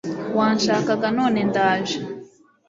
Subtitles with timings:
[0.37, 1.99] Wanshakaga none ndaje